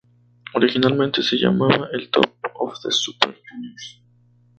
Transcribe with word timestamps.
Originalmente 0.55 1.21
se 1.21 1.35
llamaba 1.37 1.87
el 1.93 2.09
Top 2.09 2.25
of 2.55 2.73
the 2.81 2.89
Super 2.89 3.37
Juniors. 3.47 4.01